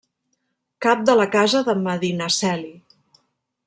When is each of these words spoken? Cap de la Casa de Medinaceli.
Cap 0.85 1.03
de 1.11 1.15
la 1.21 1.29
Casa 1.37 1.63
de 1.69 1.77
Medinaceli. 1.85 2.77